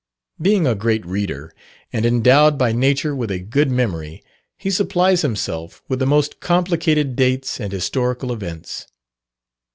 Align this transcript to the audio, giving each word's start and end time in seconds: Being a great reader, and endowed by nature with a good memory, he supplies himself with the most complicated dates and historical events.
Being 0.41 0.65
a 0.65 0.73
great 0.73 1.05
reader, 1.05 1.53
and 1.93 2.07
endowed 2.07 2.57
by 2.57 2.71
nature 2.71 3.15
with 3.15 3.29
a 3.29 3.37
good 3.37 3.69
memory, 3.69 4.23
he 4.57 4.71
supplies 4.71 5.21
himself 5.21 5.83
with 5.87 5.99
the 5.99 6.07
most 6.07 6.39
complicated 6.39 7.15
dates 7.15 7.59
and 7.59 7.71
historical 7.71 8.33
events. 8.33 8.87